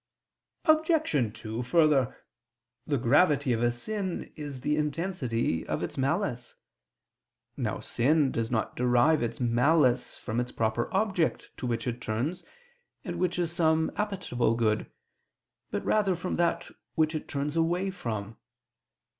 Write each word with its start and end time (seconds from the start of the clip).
Obj. 0.65 1.31
2: 1.39 1.61
Further, 1.61 2.17
the 2.87 2.97
gravity 2.97 3.53
of 3.53 3.61
a 3.61 3.69
sin 3.69 4.33
is 4.35 4.61
the 4.61 4.75
intensity 4.75 5.63
of 5.67 5.83
its 5.83 5.95
malice. 5.95 6.55
Now 7.55 7.81
sin 7.81 8.31
does 8.31 8.49
not 8.49 8.75
derive 8.75 9.21
its 9.21 9.39
malice 9.39 10.17
from 10.17 10.39
its 10.39 10.51
proper 10.51 10.91
object 10.91 11.51
to 11.57 11.67
which 11.67 11.85
it 11.85 12.01
turns, 12.01 12.43
and 13.05 13.19
which 13.19 13.37
is 13.37 13.51
some 13.51 13.91
appetible 13.91 14.57
good, 14.57 14.89
but 15.69 15.85
rather 15.85 16.15
from 16.15 16.35
that 16.37 16.71
which 16.95 17.13
it 17.13 17.27
turns 17.27 17.55
away 17.55 17.91
from. 17.91 18.37